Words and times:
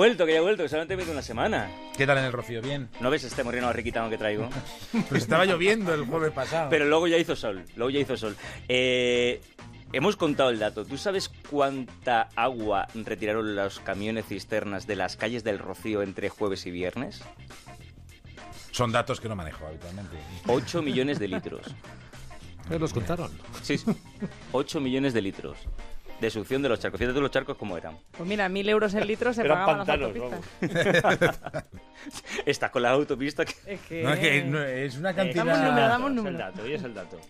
vuelto, 0.00 0.24
que 0.24 0.32
ya 0.32 0.38
he 0.38 0.40
vuelto, 0.40 0.62
que 0.62 0.68
solamente 0.70 0.94
he 0.94 0.96
venido 0.96 1.12
una 1.12 1.20
semana. 1.20 1.68
¿Qué 1.94 2.06
tal 2.06 2.16
en 2.16 2.24
el 2.24 2.32
Rocío? 2.32 2.62
¿Bien? 2.62 2.88
¿No 3.00 3.10
ves 3.10 3.22
este 3.24 3.44
moreno 3.44 3.70
riquitano 3.70 4.08
que 4.08 4.16
traigo? 4.16 4.48
Pues 5.10 5.24
estaba 5.24 5.44
lloviendo 5.44 5.92
el 5.92 6.06
jueves 6.06 6.32
pasado. 6.32 6.70
Pero 6.70 6.86
luego 6.86 7.06
ya 7.06 7.18
hizo 7.18 7.36
sol, 7.36 7.66
luego 7.76 7.90
ya 7.90 7.98
hizo 7.98 8.16
sol. 8.16 8.34
Eh, 8.66 9.42
hemos 9.92 10.16
contado 10.16 10.48
el 10.48 10.58
dato. 10.58 10.86
¿Tú 10.86 10.96
sabes 10.96 11.30
cuánta 11.50 12.30
agua 12.34 12.86
retiraron 12.94 13.54
los 13.54 13.78
camiones 13.80 14.24
cisternas 14.24 14.86
de 14.86 14.96
las 14.96 15.16
calles 15.16 15.44
del 15.44 15.58
Rocío 15.58 16.00
entre 16.00 16.30
jueves 16.30 16.64
y 16.64 16.70
viernes? 16.70 17.20
Son 18.70 18.92
datos 18.92 19.20
que 19.20 19.28
no 19.28 19.36
manejo 19.36 19.66
habitualmente. 19.66 20.16
8 20.46 20.80
millones 20.80 21.18
de 21.18 21.28
litros. 21.28 21.66
Los 22.70 22.94
contaron. 22.94 23.30
Sí, 23.62 23.76
sí. 23.76 23.84
8 24.52 24.80
millones 24.80 25.12
de 25.12 25.20
litros 25.20 25.58
de 26.20 26.30
succión 26.30 26.62
de 26.62 26.68
los 26.68 26.78
charcos. 26.80 26.98
Fíjate 26.98 27.20
los 27.20 27.30
charcos 27.30 27.56
cómo 27.56 27.76
eran. 27.76 27.96
Pues 28.16 28.28
mira, 28.28 28.48
mil 28.48 28.68
euros 28.68 28.92
el 28.94 29.06
litro 29.06 29.32
se 29.32 29.42
Eran 29.42 29.58
pagaban 29.64 29.78
las 29.78 29.86
pantanos, 29.86 30.32
autopistas. 30.60 31.64
Estás 32.46 32.70
con 32.70 32.82
la 32.82 32.90
autopista 32.90 33.44
que... 33.44 33.54
Es 33.66 33.80
que... 33.82 34.02
No, 34.02 34.12
es 34.12 34.18
que 34.18 34.44
no, 34.44 34.62
es 34.62 34.96
una 34.96 35.14
cantidad... 35.14 35.44
Damos 35.44 35.60
número, 35.60 35.88
damos 35.88 36.10
Es 36.10 36.10
el 36.10 36.16
número. 36.16 36.38
dato, 36.38 36.66
y 36.68 36.72
es 36.72 36.82
el 36.82 36.94
dato. 36.94 37.20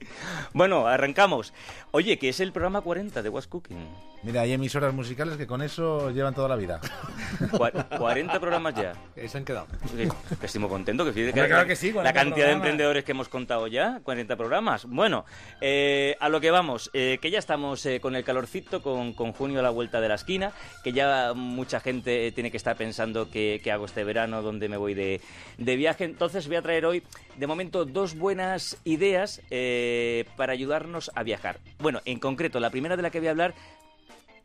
Bueno, 0.53 0.87
arrancamos. 0.87 1.53
Oye, 1.91 2.19
que 2.19 2.29
es 2.29 2.39
el 2.41 2.53
programa 2.53 2.81
40 2.81 3.23
de 3.23 3.29
What's 3.29 3.49
Cooking. 3.49 3.79
Mira, 4.23 4.43
hay 4.43 4.53
emisoras 4.53 4.93
musicales 4.95 5.37
que 5.39 5.47
con 5.47 5.63
eso 5.63 6.11
llevan 6.11 6.35
toda 6.35 6.49
la 6.49 6.57
vida. 6.57 6.81
Cua- 7.53 7.99
40 7.99 8.39
programas 8.39 8.75
ya. 8.75 8.93
Ahí 9.17 9.29
se 9.29 9.39
han 9.39 9.45
quedado. 9.45 9.67
Que, 9.97 10.09
que 10.39 10.47
estoy 10.47 10.61
muy 10.61 10.69
contento. 10.71 11.05
Que, 11.05 11.13
fíjate 11.13 11.47
claro 11.49 11.67
que 11.67 11.75
sí, 11.75 11.89
la 11.89 11.95
40 11.95 12.13
cantidad 12.13 12.47
de 12.47 12.53
emprendedores 12.53 13.03
que 13.05 13.13
hemos 13.13 13.29
contado 13.29 13.67
ya, 13.67 14.01
40 14.05 14.37
programas. 14.37 14.85
Bueno, 14.85 15.25
eh, 15.61 16.17
a 16.21 16.29
lo 16.29 16.41
que 16.41 16.51
vamos, 16.51 16.91
eh, 16.93 17.19
que 17.21 17.31
ya 17.31 17.39
estamos 17.39 17.85
eh, 17.87 17.99
con 18.01 18.15
el 18.15 18.23
calorcito, 18.23 18.80
con, 18.83 19.13
con 19.13 19.33
junio 19.33 19.61
a 19.61 19.63
la 19.63 19.71
vuelta 19.71 20.01
de 20.01 20.09
la 20.09 20.15
esquina, 20.15 20.53
que 20.83 20.93
ya 20.93 21.33
mucha 21.35 21.81
gente 21.81 22.33
tiene 22.33 22.51
que 22.51 22.57
estar 22.57 22.77
pensando 22.77 23.31
qué, 23.31 23.61
hago 23.73 23.85
este 23.85 24.05
verano, 24.05 24.43
dónde 24.43 24.69
me 24.69 24.77
voy 24.77 24.95
de, 24.95 25.21
de 25.59 25.77
viaje. 25.77 26.05
Entonces 26.05 26.47
voy 26.47 26.57
a 26.57 26.63
traer 26.63 26.87
hoy, 26.87 27.03
de 27.37 27.47
momento, 27.47 27.85
dos 27.85 28.17
buenas 28.17 28.77
ideas 28.85 29.43
eh, 29.51 30.25
para 30.37 30.53
ayudarnos 30.53 31.11
a 31.15 31.23
viajar. 31.23 31.59
Bueno, 31.79 32.01
en 32.05 32.19
concreto, 32.19 32.61
la 32.61 32.71
primera 32.71 32.97
de 32.97 33.03
la 33.03 33.11
que 33.11 33.21
voy 33.21 33.29
a 33.29 33.33
hablar 33.33 33.55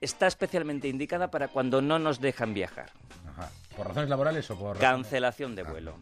está 0.01 0.27
especialmente 0.27 0.87
indicada 0.87 1.31
para 1.31 1.47
cuando 1.47 1.81
no 1.81 1.99
nos 1.99 2.19
dejan 2.19 2.53
viajar. 2.53 2.91
Ajá. 3.29 3.49
¿Por 3.75 3.87
razones 3.87 4.09
laborales 4.09 4.49
o 4.51 4.57
por...? 4.57 4.77
Cancelación 4.77 5.55
de 5.55 5.63
vuelo. 5.63 5.95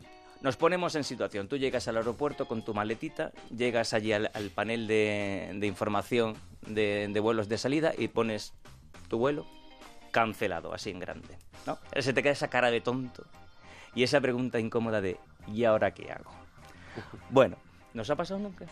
Nos 0.43 0.57
ponemos 0.57 0.93
en 0.95 1.05
situación. 1.05 1.47
Tú 1.47 1.55
llegas 1.55 1.87
al 1.87 1.95
aeropuerto 1.95 2.45
con 2.49 2.63
tu 2.63 2.73
maletita, 2.73 3.31
llegas 3.55 3.93
allí 3.93 4.11
al, 4.11 4.29
panel 4.53 4.87
de, 4.87 5.51
de 5.55 5.67
información 5.67 6.35
de, 6.67 7.17
vuelos 7.21 7.47
de 7.47 7.57
salida 7.57 7.93
y 7.97 8.09
pones 8.09 8.53
tu 9.07 9.17
vuelo 9.17 9.47
cancelado, 10.11 10.73
así 10.73 10.89
en 10.89 10.99
grande. 10.99 11.37
¿no? 11.65 11.79
Se 11.97 12.11
te 12.11 12.21
queda 12.21 12.33
esa 12.33 12.49
cara 12.49 12.71
de 12.71 12.81
tonto 12.81 13.23
y 13.95 14.03
esa 14.03 14.19
pregunta 14.19 14.59
incómoda 14.59 14.99
de 14.99 15.17
¿y 15.47 15.63
ahora 15.63 15.93
qué 15.93 16.11
hago? 16.11 16.31
Bueno, 17.29 17.55
¿nos 17.93 18.09
ha 18.09 18.17
pasado 18.17 18.39
nunca? 18.41 18.65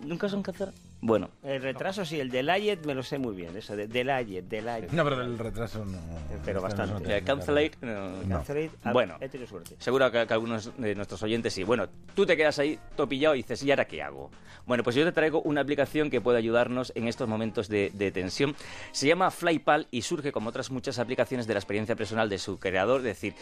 ¿Nunca 0.00 0.28
son 0.30 0.42
cancelados? 0.42 0.87
Bueno, 1.00 1.30
El 1.44 1.62
retraso 1.62 2.04
sí, 2.04 2.18
el 2.18 2.28
delayed 2.28 2.80
me 2.84 2.92
lo 2.94 3.04
sé 3.04 3.18
muy 3.18 3.36
bien. 3.36 3.56
Eso 3.56 3.76
de 3.76 3.86
delayed, 3.86 4.42
delayed. 4.44 4.90
No, 4.90 5.04
pero 5.04 5.22
el 5.22 5.38
retraso 5.38 5.84
no... 5.84 5.98
Pero 6.44 6.56
no 6.60 6.62
bastante. 6.62 7.20
tengo 7.20 7.56
eh, 7.56 7.70
no, 7.82 8.10
No. 8.24 8.36
Cancellate, 8.36 8.70
ah, 8.82 8.92
Bueno. 8.92 9.16
He 9.20 9.28
tenido 9.28 9.48
suerte. 9.48 9.76
Seguro 9.78 10.10
que, 10.10 10.26
que 10.26 10.32
algunos 10.34 10.76
de 10.76 10.94
nuestros 10.96 11.22
oyentes 11.22 11.52
sí. 11.52 11.62
Bueno, 11.62 11.88
tú 12.14 12.26
te 12.26 12.36
quedas 12.36 12.58
ahí 12.58 12.78
topillado 12.96 13.34
y 13.36 13.38
dices, 13.38 13.62
¿y 13.62 13.70
ahora 13.70 13.84
qué 13.86 14.02
hago? 14.02 14.30
Bueno, 14.66 14.82
pues 14.82 14.96
yo 14.96 15.04
te 15.04 15.12
traigo 15.12 15.40
una 15.42 15.60
aplicación 15.60 16.10
que 16.10 16.20
puede 16.20 16.38
ayudarnos 16.38 16.92
en 16.94 17.06
estos 17.08 17.28
momentos 17.28 17.68
de, 17.68 17.90
de 17.94 18.10
tensión. 18.10 18.54
Se 18.92 19.06
llama 19.06 19.30
Flypal 19.30 19.86
y 19.90 20.02
surge 20.02 20.32
como 20.32 20.50
otras 20.50 20.70
muchas 20.70 20.98
aplicaciones 20.98 21.46
de 21.46 21.54
la 21.54 21.60
experiencia 21.60 21.94
personal 21.96 22.28
de 22.28 22.38
su 22.38 22.58
creador, 22.58 22.98
es 22.98 23.04
decir, 23.04 23.34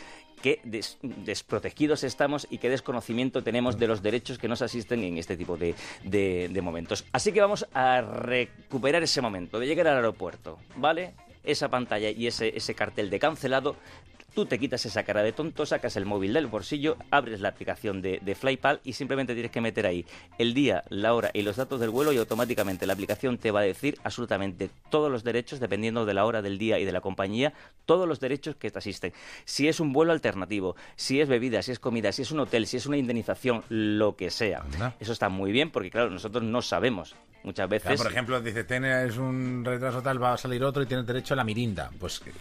qué 0.43 0.61
des- 0.63 0.99
desprotegidos 1.03 2.05
estamos 2.05 2.47
y 2.51 2.59
qué 2.59 2.69
desconocimiento 2.71 3.43
tenemos 3.43 3.79
de 3.79 3.89
los 3.89 4.03
derechos 4.03 4.39
que 4.39 4.47
nos 4.47 4.63
asisten 4.63 5.03
en 5.03 5.19
este 5.19 5.37
tipo 5.37 5.57
de, 5.57 5.75
de- 6.05 6.49
de 6.53 6.63
momentos. 6.63 7.05
Así 7.13 7.33
que 7.33 7.46
vamos 7.47 7.65
a 7.75 8.01
recuperar 8.01 9.05
ese 9.05 9.21
momento 9.21 9.61
de 9.61 9.69
llegar 9.69 9.87
al 9.87 9.99
aeropuerto, 9.99 10.59
¿vale? 10.75 11.15
Esa 11.45 11.69
pantalla 11.69 12.11
y 12.11 12.27
ese, 12.27 12.57
ese 12.57 12.75
cartel 12.75 13.09
de 13.09 13.21
cancelado 13.21 13.77
Tú 14.37 14.45
te 14.45 14.59
quitas 14.59 14.85
esa 14.85 15.03
cara 15.03 15.23
de 15.23 15.33
tonto, 15.33 15.65
sacas 15.65 15.97
el 15.97 16.05
móvil 16.05 16.35
del 16.35 16.47
bolsillo, 16.47 16.99
abres 17.11 17.41
la 17.41 17.49
aplicación 17.49 18.03
de, 18.03 18.21
de 18.23 18.35
Flypal 18.35 18.83
y 18.85 18.93
simplemente 18.93 19.33
tienes 19.33 19.51
que 19.51 19.63
meter 19.63 19.87
ahí 19.87 20.05
el 20.37 20.53
día, 20.53 20.85
la 20.91 21.15
hora 21.15 21.31
y 21.33 21.41
los 21.41 21.57
datos 21.57 21.81
del 21.81 21.89
vuelo 21.89 22.13
y 22.13 22.19
automáticamente 22.19 22.85
la 22.85 22.93
aplicación 22.93 23.39
te 23.39 23.51
va 23.51 23.61
a 23.61 23.63
decir 23.63 23.99
absolutamente 24.05 24.69
todos 24.91 25.11
los 25.11 25.25
derechos, 25.25 25.59
dependiendo 25.59 26.05
de 26.05 26.13
la 26.13 26.27
hora 26.27 26.43
del 26.43 26.59
día 26.59 26.79
y 26.79 26.85
de 26.85 26.93
la 26.93 27.01
compañía, 27.01 27.55
todos 27.87 28.07
los 28.07 28.21
derechos 28.21 28.57
que 28.57 28.71
te 28.71 28.79
asisten. 28.79 29.15
Si 29.47 29.69
es 29.69 29.81
un 29.81 29.95
vuelo 29.95 30.13
alternativo, 30.13 30.77
si 30.97 31.19
es 31.19 31.31
bebida, 31.31 31.63
si 31.63 31.73
es 31.73 31.79
comida, 31.79 32.13
si 32.13 32.21
es 32.21 32.31
un 32.31 32.41
hotel, 32.41 32.67
si 32.67 32.77
es 32.77 32.85
una 32.85 32.99
indemnización, 32.99 33.65
lo 33.71 34.17
que 34.17 34.31
sea. 34.31 34.67
Eso 35.01 35.15
está 35.15 35.31
muy 35.31 35.51
bien 35.51 35.71
porque, 35.71 35.91
claro, 35.91 36.11
nosotros 36.11 36.45
no 36.45 36.61
sabemos 36.61 37.17
muchas 37.47 37.69
veces. 37.69 37.87
Claro, 37.87 38.03
por 38.03 38.13
ejemplo, 38.13 38.41
dice, 38.43 38.65
tienes 38.65 39.17
un 39.17 39.63
retraso 39.65 40.03
tal, 40.03 40.23
va 40.23 40.35
a 40.35 40.37
salir 40.37 40.63
otro 40.63 40.83
y 40.83 40.87
tienes 40.87 41.07
derecho 41.07 41.33
a 41.33 41.37
la 41.39 41.45
mirinda. 41.45 41.91
Pues, 41.99 42.21
que- 42.21 42.33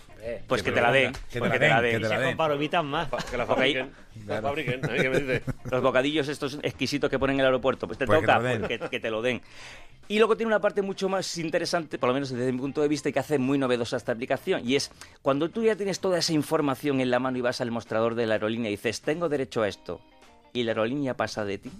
pues 0.47 0.61
que 0.63 0.69
que 0.71 0.75
te 0.75 0.81
la 0.81 0.91
den, 0.91 1.13
que 1.13 1.19
te 1.29 1.39
pues 1.39 1.49
la 1.49 1.53
que 1.53 1.59
te 1.59 1.69
la 1.69 1.81
den, 1.81 1.91
den. 1.91 2.01
que 2.01 2.07
te 2.07 2.09
la 2.13 2.19
den. 2.19 2.85
Más. 2.85 3.07
Que 3.29 3.37
la 3.37 3.45
fabriquen. 3.45 3.91
Que 4.13 4.25
la 4.33 4.41
fabriquen. 4.41 4.81
¿eh? 4.83 4.97
¿Qué 5.01 5.09
me 5.09 5.19
dice? 5.19 5.43
los 5.71 5.81
bocadillos 5.81 6.27
estos 6.27 6.59
exquisitos 6.63 7.09
que 7.09 7.17
ponen 7.19 7.35
en 7.35 7.39
el 7.41 7.45
aeropuerto, 7.45 7.87
pues 7.87 7.97
te 7.99 8.05
Pues 8.05 8.19
toca 8.19 8.39
pues 8.39 8.59
que, 8.67 8.79
que 8.89 8.99
te 8.99 9.09
lo 9.09 9.21
den. 9.21 9.41
Y 10.07 10.17
luego 10.19 10.35
tiene 10.37 10.47
una 10.49 10.59
parte 10.61 10.81
mucho 10.81 11.09
más 11.09 11.37
interesante, 11.37 11.97
por 11.97 12.09
lo 12.09 12.13
menos 12.13 12.29
desde 12.29 12.51
mi 12.51 12.59
punto 12.59 12.81
de 12.81 12.87
vista, 12.87 13.09
y 13.09 13.13
que 13.13 13.19
hace 13.19 13.39
muy 13.39 13.57
novedosa 13.57 13.97
esta 13.97 14.11
aplicación. 14.11 14.61
Y 14.67 14.75
es 14.75 14.91
cuando 15.21 15.49
tú 15.49 15.63
ya 15.63 15.75
tienes 15.75 15.99
toda 15.99 16.19
esa 16.19 16.33
información 16.33 17.01
en 17.01 17.09
la 17.09 17.19
mano 17.19 17.37
y 17.37 17.41
vas 17.41 17.61
al 17.61 17.71
mostrador 17.71 18.13
de 18.15 18.25
la 18.27 18.35
aerolínea 18.35 18.69
y 18.69 18.73
dices, 18.75 19.01
tengo 19.01 19.29
derecho 19.29 19.63
a 19.63 19.67
esto, 19.67 20.01
y 20.53 20.63
la 20.63 20.71
aerolínea 20.71 21.15
pasa 21.15 21.43
de 21.43 21.57
ti, 21.57 21.71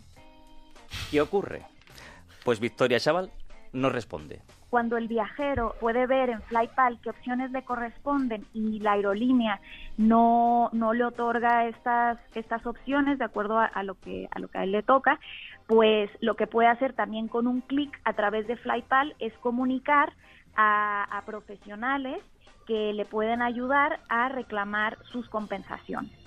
¿qué 1.11 1.21
ocurre? 1.21 1.63
Pues 2.45 2.59
Victoria 2.59 2.99
Chaval 2.99 3.31
no 3.73 3.89
responde. 3.89 4.41
cuando 4.69 4.97
el 4.97 5.07
viajero 5.07 5.75
puede 5.79 6.05
ver 6.05 6.29
en 6.29 6.41
Flypal 6.43 6.99
qué 7.01 7.09
opciones 7.09 7.51
le 7.51 7.63
corresponden 7.63 8.45
y 8.53 8.79
la 8.79 8.93
aerolínea 8.93 9.59
no, 9.97 10.69
no 10.71 10.93
le 10.93 11.05
otorga 11.05 11.67
estas, 11.67 12.19
estas 12.35 12.65
opciones 12.65 13.17
de 13.17 13.25
acuerdo 13.25 13.59
a, 13.59 13.83
lo 13.83 13.95
que, 13.95 14.29
a 14.31 14.39
lo 14.39 14.47
que 14.47 14.59
a 14.59 14.63
él 14.63 14.73
le 14.73 14.83
toca, 14.83 15.19
pues 15.65 16.09
lo 16.21 16.35
que 16.35 16.45
puede 16.45 16.67
hacer 16.69 16.93
también 16.93 17.27
con 17.27 17.47
un 17.47 17.61
clic 17.61 17.99
a 18.05 18.13
través 18.13 18.47
de 18.47 18.57
Flypal 18.57 19.15
es 19.19 19.33
comunicar 19.39 20.13
a 20.55 21.21
profesionales 21.25 22.21
que 22.67 22.93
le 22.93 23.05
pueden 23.05 23.41
ayudar 23.41 23.99
a 24.07 24.29
reclamar 24.29 24.97
sus 25.11 25.27
compensaciones. 25.29 26.24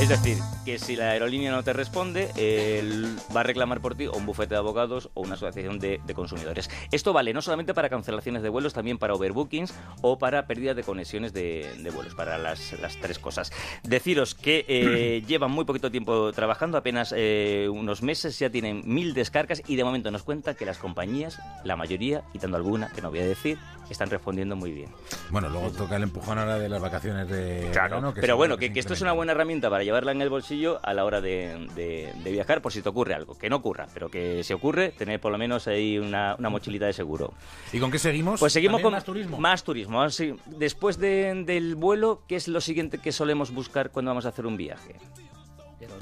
Es 0.00 0.10
decir, 0.10 0.36
que 0.66 0.78
si 0.78 0.94
la 0.94 1.12
aerolínea 1.12 1.50
no 1.50 1.62
te 1.62 1.72
responde, 1.72 2.30
él 2.36 3.16
va 3.34 3.40
a 3.40 3.42
reclamar 3.44 3.80
por 3.80 3.94
ti 3.94 4.06
o 4.06 4.12
un 4.12 4.26
bufete 4.26 4.50
de 4.54 4.58
abogados 4.58 5.10
o 5.14 5.22
una 5.22 5.34
asociación 5.34 5.78
de, 5.78 6.00
de 6.04 6.14
consumidores. 6.14 6.68
Esto 6.92 7.14
vale 7.14 7.32
no 7.32 7.40
solamente 7.40 7.72
para 7.72 7.88
cancelaciones 7.88 8.42
de 8.42 8.50
vuelos, 8.50 8.74
también 8.74 8.98
para 8.98 9.14
overbookings 9.14 9.72
o 10.02 10.18
para 10.18 10.46
pérdida 10.46 10.74
de 10.74 10.82
conexiones 10.82 11.32
de, 11.32 11.66
de 11.78 11.90
vuelos, 11.90 12.14
para 12.14 12.36
las, 12.36 12.78
las 12.78 12.96
tres 12.98 13.18
cosas. 13.18 13.50
Deciros 13.84 14.34
que 14.34 14.66
eh, 14.68 15.22
llevan 15.26 15.50
muy 15.50 15.64
poquito 15.64 15.90
tiempo 15.90 16.30
trabajando, 16.32 16.76
apenas 16.76 17.14
eh, 17.16 17.66
unos 17.72 18.02
meses, 18.02 18.38
ya 18.38 18.50
tienen 18.50 18.82
mil 18.84 19.14
descargas 19.14 19.62
y 19.66 19.76
de 19.76 19.84
momento 19.84 20.10
nos 20.10 20.24
cuenta 20.24 20.54
que 20.54 20.66
las 20.66 20.76
compañías, 20.76 21.40
la 21.64 21.74
mayoría, 21.74 22.22
quitando 22.32 22.58
alguna, 22.58 22.90
que 22.94 23.00
no 23.00 23.08
voy 23.08 23.20
a 23.20 23.26
decir, 23.26 23.58
están 23.88 24.10
respondiendo 24.10 24.56
muy 24.56 24.72
bien. 24.72 24.90
Bueno, 25.30 25.48
luego 25.48 25.70
toca 25.70 25.96
el 25.96 26.02
empujón 26.02 26.38
ahora 26.38 26.58
de 26.58 26.68
las 26.68 26.82
vacaciones 26.82 27.28
de 27.28 27.70
Claro, 27.72 27.96
verano, 27.96 28.12
que 28.12 28.20
pero 28.20 28.36
bueno, 28.36 28.58
que 28.58 28.70
esto 28.74 28.92
es 28.92 29.00
una 29.00 29.12
buena 29.12 29.32
herramienta 29.32 29.70
para 29.70 29.85
llevarla 29.86 30.12
en 30.12 30.20
el 30.20 30.28
bolsillo 30.28 30.78
a 30.82 30.92
la 30.92 31.04
hora 31.06 31.20
de, 31.22 31.66
de- 31.74 32.12
de 32.22 32.30
viajar 32.30 32.60
por 32.60 32.72
si 32.72 32.82
te 32.82 32.88
ocurre 32.90 33.14
algo. 33.14 33.36
Que 33.38 33.48
no 33.48 33.56
ocurra, 33.56 33.86
pero 33.94 34.10
que 34.10 34.44
si 34.44 34.52
ocurre, 34.52 34.90
tener 34.90 35.18
por 35.20 35.32
lo 35.32 35.38
menos 35.38 35.66
ahí 35.66 35.98
una, 35.98 36.36
una 36.38 36.50
mochilita 36.50 36.84
de 36.84 36.92
seguro. 36.92 37.32
¿Y 37.72 37.80
con 37.80 37.90
qué 37.90 37.98
seguimos? 37.98 38.38
Pues 38.40 38.52
seguimos 38.52 38.74
¿También 38.82 38.82
con 38.84 38.92
más 38.92 39.04
turismo. 39.04 39.38
Más 39.38 39.64
turismo. 39.64 40.02
así. 40.02 40.34
Después 40.44 40.98
de- 40.98 41.42
del 41.46 41.74
vuelo, 41.74 42.22
¿qué 42.28 42.36
es 42.36 42.46
lo 42.48 42.60
siguiente 42.60 42.98
que 42.98 43.12
solemos 43.12 43.50
buscar 43.52 43.90
cuando 43.90 44.10
vamos 44.10 44.26
a 44.26 44.28
hacer 44.28 44.44
un 44.46 44.56
viaje? 44.58 44.96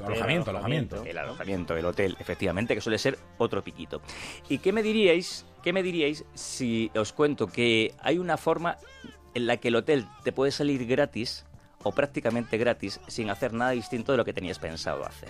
Alojamiento, 0.05 0.49
alojamiento. 0.51 1.03
El 1.05 1.17
alojamiento, 1.17 1.75
el 1.77 1.85
hotel, 1.85 2.15
efectivamente, 2.19 2.75
que 2.75 2.81
suele 2.81 2.97
ser 2.97 3.17
otro 3.37 3.63
piquito. 3.63 4.01
¿Y 4.49 4.59
qué 4.59 4.71
me 4.71 4.81
diríais, 4.83 5.45
qué 5.63 5.73
me 5.73 5.83
diríais 5.83 6.25
si 6.33 6.91
os 6.95 7.11
cuento 7.13 7.47
que 7.47 7.93
hay 8.01 8.17
una 8.17 8.37
forma 8.37 8.77
en 9.33 9.47
la 9.47 9.57
que 9.57 9.67
el 9.69 9.75
hotel 9.75 10.07
te 10.23 10.31
puede 10.31 10.51
salir 10.51 10.85
gratis 10.85 11.45
o 11.85 11.91
prácticamente 11.93 12.57
gratis 12.57 12.99
sin 13.07 13.29
hacer 13.29 13.53
nada 13.53 13.71
distinto 13.71 14.11
de 14.11 14.17
lo 14.17 14.25
que 14.25 14.33
tenías 14.33 14.57
pensado 14.57 15.05
hacer? 15.05 15.29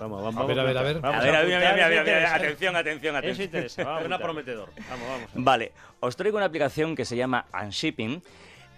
Vamos, 0.00 0.20
vamos. 0.22 0.42
A 0.42 0.46
ver, 0.46 0.58
a 0.58 0.64
ver, 0.64 0.76
a 0.76 0.82
ver. 0.82 0.96
A 1.00 1.20
ver, 1.20 1.34
a 1.36 1.42
ver, 1.42 1.46
mira, 1.46 1.72
mira, 1.72 1.88
mira, 1.88 2.02
mira, 2.02 2.34
atención, 2.34 2.74
atención, 2.74 3.14
Eso 3.14 3.18
atención. 3.20 3.46
interesa. 3.46 3.84
vamos 3.84 4.20
prometedor. 4.20 4.70
Vamos, 4.90 5.08
vamos. 5.08 5.30
Vale, 5.34 5.72
os 6.00 6.16
traigo 6.16 6.36
una 6.36 6.46
aplicación 6.46 6.96
que 6.96 7.04
se 7.04 7.16
llama 7.16 7.46
Unshipping 7.54 8.20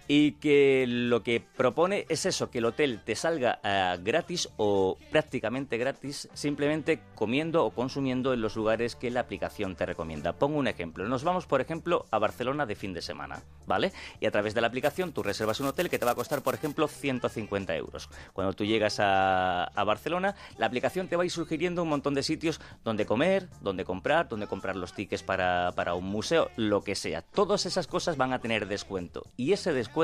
y 0.08 0.32
que 0.32 0.84
lo 0.86 1.22
que 1.22 1.40
propone 1.40 2.06
es 2.08 2.26
eso, 2.26 2.50
que 2.50 2.58
el 2.58 2.66
hotel 2.66 3.00
te 3.04 3.16
salga 3.16 3.60
eh, 3.62 3.98
gratis 4.02 4.48
o 4.56 4.96
prácticamente 5.10 5.78
gratis 5.78 6.28
simplemente 6.34 7.00
comiendo 7.14 7.64
o 7.64 7.70
consumiendo 7.70 8.32
en 8.32 8.40
los 8.40 8.56
lugares 8.56 8.94
que 8.94 9.10
la 9.10 9.20
aplicación 9.20 9.74
te 9.74 9.86
recomienda. 9.86 10.32
Pongo 10.32 10.58
un 10.58 10.68
ejemplo. 10.68 11.08
Nos 11.08 11.24
vamos, 11.24 11.46
por 11.46 11.60
ejemplo, 11.60 12.06
a 12.10 12.18
Barcelona 12.18 12.66
de 12.66 12.76
fin 12.76 12.92
de 12.92 13.02
semana, 13.02 13.42
¿vale? 13.66 13.92
Y 14.20 14.26
a 14.26 14.30
través 14.30 14.54
de 14.54 14.60
la 14.60 14.68
aplicación 14.68 15.12
tú 15.12 15.22
reservas 15.22 15.60
un 15.60 15.66
hotel 15.66 15.90
que 15.90 15.98
te 15.98 16.04
va 16.04 16.12
a 16.12 16.16
costar, 16.16 16.42
por 16.42 16.54
ejemplo, 16.54 16.86
150 16.88 17.74
euros. 17.76 18.08
Cuando 18.32 18.52
tú 18.52 18.64
llegas 18.64 19.00
a, 19.00 19.64
a 19.64 19.84
Barcelona, 19.84 20.36
la 20.58 20.66
aplicación 20.66 21.08
te 21.08 21.16
va 21.16 21.22
a 21.22 21.26
ir 21.26 21.32
sugiriendo 21.32 21.82
un 21.82 21.88
montón 21.88 22.14
de 22.14 22.22
sitios 22.22 22.60
donde 22.84 23.06
comer, 23.06 23.48
donde 23.60 23.84
comprar, 23.84 24.28
donde 24.28 24.46
comprar 24.46 24.76
los 24.76 24.92
tickets 24.92 25.22
para, 25.22 25.72
para 25.72 25.94
un 25.94 26.04
museo, 26.04 26.50
lo 26.56 26.82
que 26.82 26.94
sea. 26.94 27.22
Todas 27.22 27.66
esas 27.66 27.86
cosas 27.86 28.16
van 28.16 28.32
a 28.32 28.38
tener 28.38 28.68
descuento. 28.68 29.24
Y 29.36 29.52
ese 29.52 29.72
descuento 29.72 29.95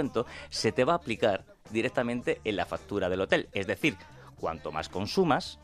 se 0.49 0.73
te 0.73 0.85
va 0.85 0.95
a 0.95 0.97
aplicar 0.97 1.45
directamente 1.71 2.41
en 2.45 2.57
la 2.57 2.67
factura 2.67 3.09
del 3.09 3.21
hotel. 3.21 3.49
Es 3.53 3.67
decir, 3.67 3.97
cuanto 4.37 4.73
más 4.73 4.89
consumas, 4.89 5.59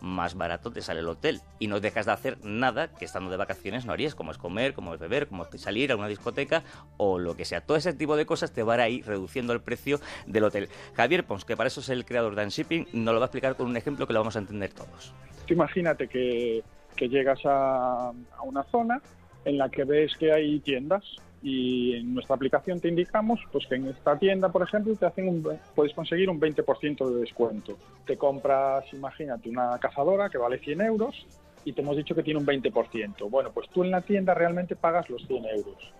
más 0.00 0.34
barato 0.34 0.70
te 0.70 0.82
sale 0.82 1.00
el 1.00 1.08
hotel 1.08 1.40
y 1.58 1.66
no 1.66 1.80
dejas 1.80 2.06
de 2.06 2.12
hacer 2.12 2.38
nada 2.44 2.88
que 2.88 3.04
estando 3.04 3.30
de 3.30 3.38
vacaciones 3.38 3.86
no 3.86 3.92
harías, 3.92 4.14
como 4.14 4.30
es 4.32 4.38
comer, 4.38 4.74
como 4.74 4.92
es 4.92 5.00
beber, 5.00 5.26
como 5.28 5.46
es 5.50 5.60
salir 5.60 5.92
a 5.92 5.96
una 5.96 6.08
discoteca 6.08 6.62
o 6.98 7.18
lo 7.18 7.36
que 7.36 7.44
sea. 7.44 7.62
Todo 7.62 7.76
ese 7.76 7.94
tipo 7.94 8.16
de 8.16 8.26
cosas 8.26 8.52
te 8.52 8.62
van 8.62 8.80
a 8.80 8.88
ir 8.88 9.06
reduciendo 9.06 9.52
el 9.52 9.60
precio 9.60 9.98
del 10.26 10.44
hotel. 10.44 10.68
Javier 10.94 11.24
Pons, 11.24 11.44
que 11.44 11.56
para 11.56 11.68
eso 11.68 11.80
es 11.80 11.88
el 11.88 12.04
creador 12.04 12.34
de 12.34 12.48
Shipping, 12.50 12.88
nos 12.92 13.14
lo 13.14 13.20
va 13.20 13.26
a 13.26 13.28
explicar 13.28 13.56
con 13.56 13.66
un 13.66 13.76
ejemplo 13.76 14.06
que 14.06 14.12
lo 14.12 14.20
vamos 14.20 14.36
a 14.36 14.40
entender 14.40 14.72
todos. 14.74 15.14
imagínate 15.48 16.06
que, 16.06 16.62
que 16.96 17.08
llegas 17.08 17.40
a, 17.46 18.10
a 18.10 18.42
una 18.42 18.62
zona 18.64 19.00
en 19.46 19.58
la 19.58 19.70
que 19.70 19.84
ves 19.84 20.14
que 20.16 20.32
hay 20.32 20.60
tiendas 20.60 21.16
y 21.44 21.94
en 21.96 22.14
nuestra 22.14 22.36
aplicación 22.36 22.80
te 22.80 22.88
indicamos 22.88 23.38
pues 23.52 23.66
que 23.66 23.74
en 23.74 23.88
esta 23.88 24.18
tienda, 24.18 24.50
por 24.50 24.62
ejemplo, 24.62 24.96
te 24.96 25.04
hacen 25.04 25.28
un, 25.28 25.46
puedes 25.74 25.92
conseguir 25.92 26.30
un 26.30 26.40
20% 26.40 27.06
de 27.06 27.20
descuento. 27.20 27.76
Te 28.06 28.16
compras, 28.16 28.86
imagínate, 28.94 29.50
una 29.50 29.78
cazadora 29.78 30.30
que 30.30 30.38
vale 30.38 30.58
100 30.58 30.80
euros 30.80 31.26
y 31.66 31.74
te 31.74 31.82
hemos 31.82 31.98
dicho 31.98 32.14
que 32.14 32.22
tiene 32.22 32.40
un 32.40 32.46
20%. 32.46 33.28
Bueno, 33.28 33.50
pues 33.52 33.68
tú 33.68 33.84
en 33.84 33.90
la 33.90 34.00
tienda 34.00 34.32
realmente 34.32 34.74
pagas 34.74 35.10
los 35.10 35.26
100 35.26 35.44
euros. 35.44 35.92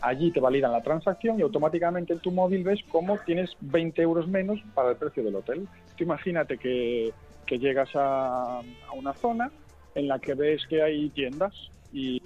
Allí 0.00 0.32
te 0.32 0.40
validan 0.40 0.72
la 0.72 0.82
transacción 0.82 1.38
y 1.38 1.42
automáticamente 1.42 2.14
en 2.14 2.18
tu 2.18 2.32
móvil 2.32 2.64
ves 2.64 2.80
cómo 2.90 3.18
tienes 3.24 3.50
20 3.60 4.02
euros 4.02 4.26
menos 4.26 4.58
para 4.74 4.90
el 4.90 4.96
precio 4.96 5.22
del 5.22 5.36
hotel. 5.36 5.68
Tú 5.96 6.02
imagínate 6.02 6.58
que, 6.58 7.12
que 7.46 7.60
llegas 7.60 7.94
a, 7.94 8.58
a 8.58 8.92
una 8.96 9.12
zona 9.12 9.52
en 9.94 10.08
la 10.08 10.18
que 10.18 10.34
ves 10.34 10.66
que 10.66 10.82
hay 10.82 11.08
tiendas 11.10 11.54
y... 11.92 12.20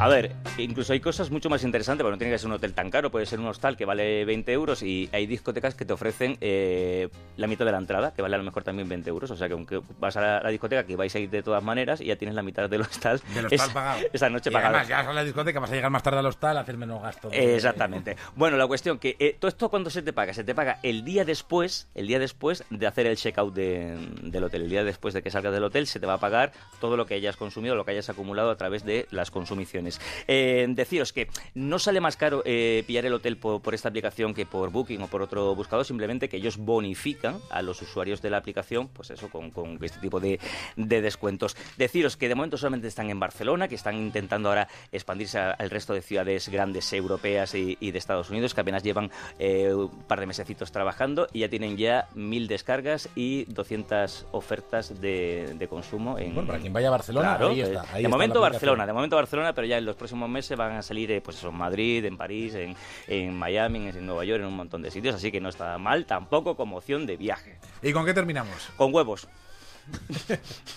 A 0.00 0.06
ver, 0.06 0.30
incluso 0.58 0.92
hay 0.92 1.00
cosas 1.00 1.28
mucho 1.32 1.50
más 1.50 1.64
interesantes, 1.64 2.04
porque 2.04 2.12
no 2.12 2.18
tiene 2.18 2.32
que 2.32 2.38
ser 2.38 2.46
un 2.46 2.52
hotel 2.52 2.72
tan 2.72 2.88
caro, 2.88 3.10
puede 3.10 3.26
ser 3.26 3.40
un 3.40 3.46
hostal 3.46 3.76
que 3.76 3.84
vale 3.84 4.24
20 4.24 4.52
euros 4.52 4.84
y 4.84 5.08
hay 5.12 5.26
discotecas 5.26 5.74
que 5.74 5.84
te 5.84 5.92
ofrecen 5.92 6.38
eh, 6.40 7.08
la 7.36 7.48
mitad 7.48 7.64
de 7.64 7.72
la 7.72 7.78
entrada, 7.78 8.14
que 8.14 8.22
vale 8.22 8.36
a 8.36 8.38
lo 8.38 8.44
mejor 8.44 8.62
también 8.62 8.88
20 8.88 9.10
euros. 9.10 9.28
O 9.32 9.36
sea 9.36 9.48
que 9.48 9.54
aunque 9.54 9.80
vas 9.98 10.16
a 10.16 10.20
la, 10.20 10.40
la 10.40 10.50
discoteca, 10.50 10.84
que 10.84 10.94
vais 10.94 11.12
a 11.16 11.18
ir 11.18 11.28
de 11.30 11.42
todas 11.42 11.64
maneras, 11.64 12.00
y 12.00 12.04
ya 12.04 12.14
tienes 12.16 12.36
la 12.36 12.44
mitad 12.44 12.70
del 12.70 12.82
hostal. 12.82 13.20
Del 13.34 13.46
hostal 13.46 13.68
es- 13.68 13.74
pagado. 13.74 14.00
Esa 14.12 14.30
noche 14.30 14.50
Y 14.50 14.52
pagada. 14.52 14.68
además, 14.82 14.88
ya 14.88 14.96
vas 14.98 15.06
a 15.08 15.12
la 15.14 15.24
discoteca, 15.24 15.58
vas 15.58 15.70
a 15.72 15.74
llegar 15.74 15.90
más 15.90 16.02
tarde 16.04 16.20
al 16.20 16.26
hostal 16.26 16.56
a 16.58 16.60
hacer 16.60 16.76
menos 16.76 17.02
gasto. 17.02 17.28
de- 17.30 17.56
Exactamente. 17.56 18.16
Bueno, 18.36 18.56
la 18.56 18.68
cuestión 18.68 19.00
que 19.00 19.16
eh, 19.18 19.36
todo 19.40 19.48
esto 19.48 19.68
cuando 19.68 19.90
se 19.90 20.02
te 20.02 20.12
paga, 20.12 20.32
se 20.32 20.44
te 20.44 20.54
paga 20.54 20.78
el 20.84 21.04
día 21.04 21.24
después, 21.24 21.88
el 21.96 22.06
día 22.06 22.20
después 22.20 22.62
de 22.70 22.86
hacer 22.86 23.06
el 23.08 23.16
checkout 23.16 23.52
de- 23.52 23.96
del 24.22 24.44
hotel, 24.44 24.62
el 24.62 24.70
día 24.70 24.84
después 24.84 25.12
de 25.12 25.22
que 25.24 25.30
salgas 25.32 25.52
del 25.52 25.64
hotel 25.64 25.88
se 25.88 25.98
te 25.98 26.06
va 26.06 26.14
a 26.14 26.18
pagar 26.18 26.52
todo 26.80 26.96
lo 26.96 27.04
que 27.04 27.14
hayas 27.14 27.36
consumido, 27.36 27.74
lo 27.74 27.84
que 27.84 27.90
hayas 27.90 28.08
acumulado 28.08 28.52
a 28.52 28.56
través 28.56 28.84
de 28.84 29.08
las 29.10 29.32
consumiciones. 29.32 29.87
Eh, 30.26 30.66
deciros 30.70 31.12
que 31.12 31.28
no 31.54 31.78
sale 31.78 32.00
más 32.00 32.16
caro 32.16 32.42
eh, 32.44 32.84
pillar 32.86 33.06
el 33.06 33.14
hotel 33.14 33.36
por, 33.36 33.60
por 33.62 33.74
esta 33.74 33.88
aplicación 33.88 34.34
que 34.34 34.46
por 34.46 34.70
Booking 34.70 35.02
o 35.02 35.06
por 35.08 35.22
otro 35.22 35.54
buscador, 35.54 35.84
simplemente 35.84 36.28
que 36.28 36.36
ellos 36.36 36.56
bonifican 36.58 37.38
a 37.50 37.62
los 37.62 37.80
usuarios 37.82 38.20
de 38.22 38.30
la 38.30 38.38
aplicación, 38.38 38.88
pues 38.88 39.10
eso, 39.10 39.28
con, 39.28 39.50
con 39.50 39.78
este 39.82 39.98
tipo 40.00 40.20
de, 40.20 40.38
de 40.76 41.00
descuentos. 41.00 41.56
Deciros 41.76 42.16
que 42.16 42.28
de 42.28 42.34
momento 42.34 42.56
solamente 42.56 42.88
están 42.88 43.10
en 43.10 43.18
Barcelona, 43.20 43.68
que 43.68 43.74
están 43.74 43.96
intentando 43.96 44.48
ahora 44.48 44.68
expandirse 44.92 45.38
al 45.38 45.70
resto 45.70 45.94
de 45.94 46.02
ciudades 46.02 46.48
grandes 46.48 46.92
europeas 46.92 47.54
y, 47.54 47.76
y 47.80 47.90
de 47.90 47.98
Estados 47.98 48.30
Unidos, 48.30 48.54
que 48.54 48.60
apenas 48.60 48.82
llevan 48.82 49.10
eh, 49.38 49.72
un 49.72 49.90
par 50.04 50.20
de 50.20 50.26
mesecitos 50.26 50.70
trabajando 50.72 51.26
y 51.32 51.40
ya 51.40 51.48
tienen 51.48 51.76
ya 51.76 52.08
mil 52.14 52.48
descargas 52.48 53.08
y 53.14 53.44
200 53.44 54.26
ofertas 54.32 55.00
de, 55.00 55.54
de 55.58 55.68
consumo 55.68 56.18
en... 56.18 56.34
Bueno, 56.34 56.48
para 56.48 56.58
quien 56.60 56.72
vaya 56.72 56.88
a 56.88 56.92
Barcelona, 56.92 57.28
Claro, 57.36 57.48
ahí 57.50 57.60
está. 57.60 57.80
ahí 57.82 57.86
de 57.94 57.98
está 57.98 58.08
momento. 58.08 58.40
Barcelona, 58.40 58.86
de 58.86 58.92
momento 58.92 59.16
Barcelona, 59.16 59.52
pero 59.52 59.66
ya 59.66 59.77
en 59.78 59.84
los 59.86 59.96
próximos 59.96 60.28
meses 60.28 60.56
van 60.58 60.72
a 60.72 60.82
salir, 60.82 61.10
eh, 61.10 61.20
pues 61.20 61.36
eso, 61.38 61.48
en 61.48 61.56
Madrid, 61.56 62.04
en 62.04 62.16
París, 62.16 62.54
en, 62.54 62.76
en 63.06 63.34
Miami, 63.36 63.88
en, 63.88 63.96
en 63.96 64.06
Nueva 64.06 64.24
York, 64.24 64.40
en 64.40 64.46
un 64.48 64.56
montón 64.56 64.82
de 64.82 64.90
sitios, 64.90 65.14
así 65.14 65.32
que 65.32 65.40
no 65.40 65.48
está 65.48 65.76
mal 65.78 66.04
tampoco 66.06 66.56
como 66.56 66.76
opción 66.76 67.06
de 67.06 67.16
viaje. 67.16 67.58
¿Y 67.82 67.92
con 67.92 68.04
qué 68.04 68.14
terminamos? 68.14 68.70
Con 68.76 68.94
huevos. 68.94 69.28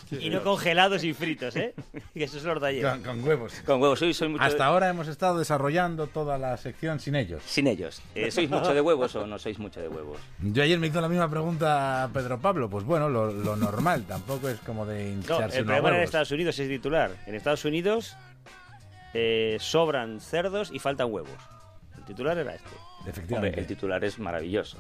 Y 0.10 0.30
no 0.30 0.42
congelados 0.42 1.04
y 1.04 1.14
fritos, 1.14 1.56
¿eh? 1.58 1.74
Que 2.14 2.24
eso 2.24 2.38
es 2.38 2.44
los 2.44 2.62
de 2.62 2.68
ayer. 2.68 2.90
Con, 2.90 3.04
con 3.04 3.24
huevos. 3.28 3.54
Con 3.66 3.82
huevos, 3.82 4.00
soy, 4.00 4.14
soy 4.14 4.30
mucho 4.30 4.42
Hasta 4.44 4.58
de- 4.58 4.70
ahora 4.70 4.88
hemos 4.90 5.10
estado 5.10 5.38
desarrollando 5.40 6.08
toda 6.08 6.38
la 6.38 6.56
sección 6.56 7.00
sin 7.02 7.16
ellos. 7.16 7.44
Sin 7.46 7.68
ellos. 7.68 8.02
Eh, 8.16 8.32
¿Sois 8.32 8.50
mucho 8.50 8.74
de 8.74 8.80
huevos 8.82 9.14
o 9.18 9.28
no 9.28 9.38
sois 9.38 9.60
mucho 9.60 9.82
de 9.82 9.90
huevos? 9.90 10.18
Yo 10.40 10.64
ayer 10.64 10.80
me 10.80 10.88
hizo 10.88 11.02
la 11.02 11.10
misma 11.10 11.30
pregunta 11.30 12.04
a 12.04 12.08
Pedro 12.10 12.40
Pablo. 12.40 12.70
Pues 12.70 12.86
bueno, 12.86 13.10
lo, 13.10 13.32
lo 13.32 13.56
normal, 13.58 14.06
tampoco 14.08 14.48
es 14.48 14.60
como 14.60 14.86
de 14.86 15.04
No, 15.04 15.12
hincharse 15.12 15.58
el 15.58 15.64
unos 15.66 15.76
problema 15.78 15.98
en. 15.98 16.04
Estados 16.04 16.32
Unidos 16.32 16.58
es 16.60 16.70
titular. 16.70 17.12
En 17.26 17.36
Estados 17.36 17.66
Unidos 17.66 18.16
eh, 19.14 19.58
sobran 19.60 20.20
cerdos 20.20 20.72
y 20.72 20.80
faltan 20.80 21.12
huevos. 21.12 21.38
El 21.98 22.06
titular 22.06 22.38
era 22.38 22.56
este. 22.56 22.76
Hombre, 23.02 23.12
Efectivamente. 23.12 23.60
el 23.60 23.68
titular 23.68 24.04
es 24.04 24.20
maravilloso. 24.20 24.78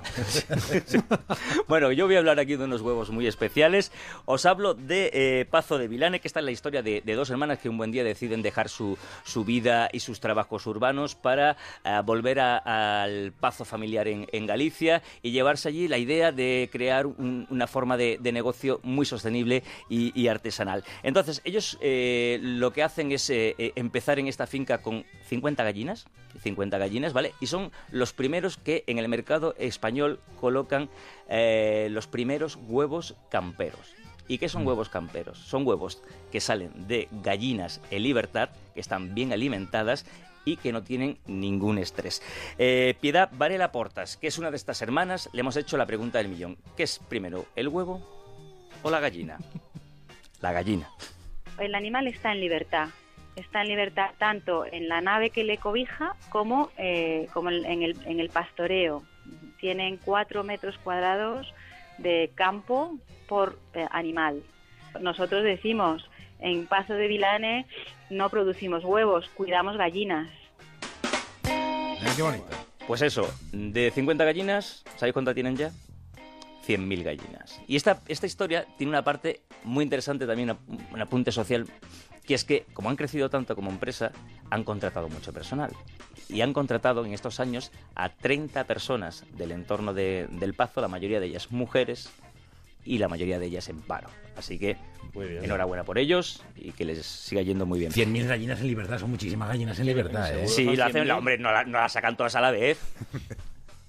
bueno, 1.67 1.91
yo 1.91 2.05
voy 2.05 2.15
a 2.15 2.19
hablar 2.19 2.39
aquí 2.39 2.55
de 2.55 2.63
unos 2.63 2.81
huevos 2.81 3.09
muy 3.09 3.27
especiales. 3.27 3.91
Os 4.25 4.45
hablo 4.45 4.73
de 4.73 5.09
eh, 5.13 5.45
Pazo 5.45 5.77
de 5.77 5.87
Vilane, 5.87 6.19
que 6.19 6.27
está 6.27 6.39
en 6.39 6.45
la 6.45 6.51
historia 6.51 6.81
de, 6.81 7.01
de 7.01 7.15
dos 7.15 7.29
hermanas 7.29 7.59
que 7.59 7.69
un 7.69 7.77
buen 7.77 7.91
día 7.91 8.03
deciden 8.03 8.41
dejar 8.41 8.69
su, 8.69 8.97
su 9.23 9.43
vida 9.43 9.89
y 9.91 9.99
sus 10.01 10.19
trabajos 10.19 10.65
urbanos 10.67 11.15
para 11.15 11.57
eh, 11.83 11.99
volver 12.05 12.39
a- 12.39 13.03
al 13.03 13.33
Pazo 13.39 13.65
familiar 13.65 14.07
en, 14.07 14.27
en 14.31 14.45
Galicia 14.45 15.01
y 15.21 15.31
llevarse 15.31 15.69
allí 15.69 15.87
la 15.87 15.97
idea 15.97 16.31
de 16.31 16.69
crear 16.71 17.05
un- 17.07 17.47
una 17.49 17.67
forma 17.67 17.97
de, 17.97 18.17
de 18.21 18.31
negocio 18.31 18.79
muy 18.83 19.05
sostenible 19.05 19.63
y, 19.89 20.19
y 20.19 20.27
artesanal. 20.27 20.83
Entonces, 21.03 21.41
ellos 21.43 21.77
eh, 21.81 22.39
lo 22.41 22.71
que 22.71 22.83
hacen 22.83 23.11
es 23.11 23.29
eh, 23.29 23.55
empezar 23.75 24.19
en 24.19 24.27
esta 24.27 24.47
finca 24.47 24.81
con 24.81 25.05
50 25.27 25.63
gallinas, 25.63 26.05
50 26.41 26.77
gallinas, 26.77 27.13
¿vale? 27.13 27.33
Y 27.39 27.47
son 27.47 27.71
los 27.91 28.10
primeros 28.13 28.57
que 28.57 28.83
en 28.87 28.97
el 28.97 29.07
mercado 29.07 29.55
español 29.57 30.19
colocan 30.39 30.89
eh, 31.29 31.87
los 31.91 32.07
primeros 32.07 32.57
huevos 32.67 33.15
camperos. 33.29 33.93
¿Y 34.27 34.37
qué 34.37 34.47
son 34.47 34.65
huevos 34.65 34.89
camperos? 34.89 35.37
Son 35.37 35.67
huevos 35.67 36.01
que 36.31 36.39
salen 36.39 36.87
de 36.87 37.09
gallinas 37.11 37.81
en 37.91 38.03
libertad, 38.03 38.49
que 38.73 38.79
están 38.79 39.13
bien 39.13 39.33
alimentadas 39.33 40.05
y 40.45 40.57
que 40.57 40.71
no 40.71 40.83
tienen 40.83 41.17
ningún 41.27 41.77
estrés. 41.77 42.21
Eh, 42.57 42.95
Piedad 42.99 43.29
Varela 43.33 43.71
Portas, 43.71 44.17
que 44.17 44.27
es 44.27 44.37
una 44.37 44.49
de 44.49 44.57
estas 44.57 44.81
hermanas, 44.81 45.29
le 45.33 45.41
hemos 45.41 45.57
hecho 45.57 45.77
la 45.77 45.85
pregunta 45.85 46.17
del 46.17 46.29
millón. 46.29 46.57
¿Qué 46.77 46.83
es 46.83 46.99
primero, 46.99 47.45
el 47.55 47.67
huevo 47.67 48.01
o 48.83 48.89
la 48.89 48.99
gallina? 48.99 49.37
La 50.41 50.51
gallina. 50.51 50.89
el 51.59 51.75
animal 51.75 52.07
está 52.07 52.31
en 52.31 52.39
libertad. 52.39 52.89
Está 53.35 53.61
en 53.61 53.69
libertad 53.69 54.09
tanto 54.17 54.65
en 54.65 54.89
la 54.89 55.01
nave 55.01 55.29
que 55.29 55.43
le 55.43 55.57
cobija 55.57 56.15
como, 56.29 56.69
eh, 56.77 57.27
como 57.33 57.49
en, 57.49 57.81
el, 57.83 57.97
en 58.05 58.19
el 58.19 58.29
pastoreo. 58.29 59.03
Tienen 59.59 59.97
cuatro 59.97 60.43
metros 60.43 60.77
cuadrados 60.83 61.53
de 61.97 62.31
campo 62.35 62.97
por 63.27 63.57
eh, 63.73 63.87
animal. 63.91 64.43
Nosotros 64.99 65.43
decimos, 65.43 66.09
en 66.39 66.67
Paso 66.67 66.93
de 66.93 67.07
Vilane 67.07 67.65
no 68.09 68.29
producimos 68.29 68.83
huevos, 68.83 69.29
cuidamos 69.35 69.77
gallinas. 69.77 70.27
Mira 71.43 72.13
qué 72.15 72.21
bonito. 72.21 72.45
Pues 72.87 73.01
eso, 73.03 73.31
de 73.53 73.91
50 73.91 74.25
gallinas, 74.25 74.83
¿sabéis 74.97 75.13
cuántas 75.13 75.35
tienen 75.35 75.55
ya? 75.55 75.69
100.000 76.67 77.03
gallinas. 77.03 77.61
Y 77.67 77.75
esta, 77.75 77.99
esta 78.07 78.25
historia 78.25 78.65
tiene 78.77 78.89
una 78.89 79.03
parte 79.03 79.41
muy 79.63 79.83
interesante 79.83 80.27
también, 80.27 80.49
una- 80.49 80.59
un 80.93 81.01
apunte 81.01 81.31
social, 81.31 81.65
que 82.25 82.33
es 82.35 82.43
que 82.45 82.65
como 82.73 82.89
han 82.89 82.95
crecido 82.95 83.29
tanto 83.29 83.55
como 83.55 83.69
empresa, 83.71 84.11
han 84.49 84.63
contratado 84.63 85.09
mucho 85.09 85.33
personal. 85.33 85.71
Y 86.29 86.41
han 86.41 86.53
contratado 86.53 87.05
en 87.05 87.13
estos 87.13 87.39
años 87.39 87.71
a 87.95 88.09
30 88.09 88.63
personas 88.65 89.25
del 89.37 89.51
entorno 89.51 89.93
de- 89.93 90.27
del 90.29 90.53
Pazo, 90.53 90.81
la 90.81 90.87
mayoría 90.87 91.19
de 91.19 91.27
ellas 91.27 91.51
mujeres 91.51 92.09
y 92.85 92.97
la 92.99 93.07
mayoría 93.07 93.37
de 93.39 93.45
ellas 93.47 93.67
en 93.69 93.81
paro. 93.81 94.09
Así 94.37 94.57
que 94.57 94.77
enhorabuena 95.43 95.83
por 95.83 95.97
ellos 95.97 96.41
y 96.55 96.71
que 96.71 96.85
les 96.85 97.05
siga 97.05 97.41
yendo 97.41 97.65
muy 97.65 97.79
bien. 97.79 97.91
100.000 97.91 98.27
gallinas 98.27 98.61
en 98.61 98.67
libertad, 98.67 98.97
son 98.97 99.09
muchísimas 99.11 99.49
gallinas 99.49 99.77
en 99.79 99.85
libertad, 99.87 100.33
¿eh? 100.33 100.47
Sí, 100.47 100.63
lo 100.63 100.85
hacen, 100.85 101.03
100.000. 101.05 101.17
hombre, 101.17 101.37
no 101.37 101.51
la, 101.51 101.63
no 101.65 101.79
la 101.79 101.89
sacan 101.89 102.15
todas 102.15 102.35
a 102.35 102.41
la 102.41 102.51
vez. 102.51 102.79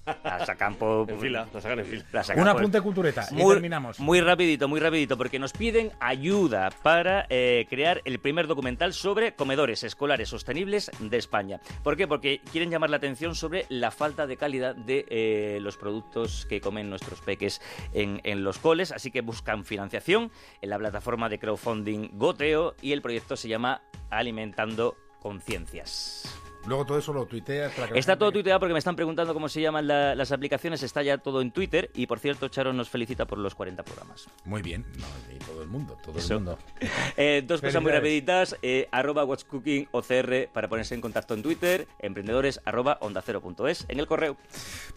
La 0.05 0.45
sacan 0.45 0.75
por... 0.75 1.09
En 1.09 1.19
fila, 1.19 1.47
la 1.53 1.61
sacan 1.61 1.79
en 1.79 1.85
fila. 1.85 2.03
la 2.11 2.23
sacan 2.23 2.43
Un 2.43 2.51
por- 2.51 2.59
apunte 2.61 2.81
cultureta 2.81 3.25
y 3.31 3.35
Muy, 3.35 3.53
terminamos. 3.53 3.99
muy 3.99 4.19
rapidito, 4.19 4.67
muy 4.67 4.79
rapidito, 4.81 5.17
porque 5.17 5.39
nos 5.39 5.53
piden 5.53 5.91
ayuda 6.01 6.71
para 6.83 7.25
eh, 7.29 7.65
crear 7.69 8.01
el 8.03 8.19
primer 8.19 8.47
documental 8.47 8.93
sobre 8.93 9.33
comedores 9.35 9.83
escolares 9.83 10.27
sostenibles 10.29 10.91
de 10.99 11.17
España. 11.17 11.61
¿Por 11.83 11.95
qué? 11.95 12.07
Porque 12.07 12.41
quieren 12.51 12.69
llamar 12.69 12.89
la 12.89 12.97
atención 12.97 13.33
sobre 13.35 13.65
la 13.69 13.91
falta 13.91 14.27
de 14.27 14.35
calidad 14.35 14.75
de 14.75 15.05
eh, 15.09 15.59
los 15.61 15.77
productos 15.77 16.45
que 16.49 16.59
comen 16.59 16.89
nuestros 16.89 17.21
peques 17.21 17.61
en, 17.93 18.19
en 18.25 18.43
los 18.43 18.57
coles, 18.59 18.91
así 18.91 19.09
que 19.09 19.21
buscan 19.21 19.63
financiación 19.63 20.31
en 20.61 20.69
la 20.69 20.77
plataforma 20.79 21.29
de 21.29 21.39
crowdfunding 21.39 22.09
Goteo 22.17 22.75
y 22.81 22.91
el 22.91 23.01
proyecto 23.01 23.37
se 23.37 23.47
llama 23.47 23.81
Alimentando 24.09 24.97
Conciencias. 25.21 26.42
Luego 26.65 26.85
todo 26.85 26.97
eso 26.97 27.11
lo 27.13 27.25
tuiteas 27.25 27.73
para 27.73 27.89
que 27.89 27.99
Está 27.99 28.17
todo 28.17 28.31
tuiteado 28.31 28.59
porque 28.59 28.73
me 28.73 28.79
están 28.79 28.95
preguntando 28.95 29.33
cómo 29.33 29.49
se 29.49 29.59
llaman 29.61 29.87
la- 29.87 30.15
las 30.15 30.31
aplicaciones, 30.31 30.81
está 30.83 31.01
ya 31.03 31.17
todo 31.17 31.41
en 31.41 31.51
Twitter 31.51 31.91
y 31.93 32.07
por 32.07 32.19
cierto 32.19 32.47
Charo 32.47 32.71
nos 32.73 32.89
felicita 32.89 33.25
por 33.25 33.37
los 33.37 33.53
40 33.55 33.83
programas. 33.83 34.27
Muy 34.45 34.61
bien. 34.61 34.85
No, 34.97 35.05
y 35.35 35.39
todo 35.39 35.61
el 35.61 35.67
mundo, 35.67 35.97
todo 36.03 36.17
Eso. 36.17 36.33
el 36.35 36.39
mundo. 36.39 36.57
Eh, 37.17 37.43
dos 37.45 37.61
cosas 37.61 37.81
muy 37.81 37.91
rapiditas, 37.91 38.55
eh, 38.61 38.87
arroba 38.91 39.23
What's 39.25 39.43
Cooking 39.43 39.87
OCR 39.91 40.49
para 40.51 40.67
ponerse 40.67 40.95
en 40.95 41.01
contacto 41.01 41.33
en 41.33 41.43
Twitter, 41.43 41.87
emprendedores 41.99 42.59
arroba 42.65 42.97
onda 43.01 43.23
es, 43.67 43.85
en 43.87 43.99
el 43.99 44.07
correo. 44.07 44.37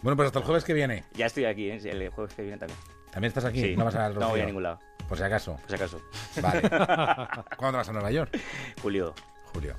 Bueno, 0.01 0.15
pues 0.15 0.27
hasta 0.27 0.39
el 0.39 0.45
jueves 0.45 0.63
que 0.63 0.73
viene. 0.73 1.03
Ya 1.13 1.25
estoy 1.27 1.45
aquí, 1.45 1.69
¿eh? 1.69 1.79
El 1.83 2.09
jueves 2.09 2.33
que 2.33 2.41
viene 2.41 2.57
también. 2.57 2.79
¿También 3.11 3.29
estás 3.29 3.45
aquí? 3.45 3.61
Sí, 3.61 3.75
No 3.75 3.85
vas 3.85 3.95
al 3.95 4.13
no 4.17 4.29
voy 4.29 4.41
a 4.41 4.45
ningún 4.45 4.63
lado, 4.63 4.79
Por 5.07 5.17
si 5.17 5.23
acaso. 5.23 5.55
por 5.57 5.69
si 5.69 5.75
acaso. 5.75 6.01
Vale. 6.41 6.61
¿Cuándo 7.57 7.77
vas 7.77 7.89
a 7.89 7.93
Nueva 7.93 8.11
York? 8.11 8.37
Julio. 8.81 9.13
Julio. 9.53 9.75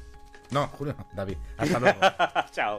No, 0.50 0.67
Julio, 0.69 0.95
David. 1.12 1.37
Hasta 1.57 1.78
luego. 1.78 2.00
Chao. 2.52 2.67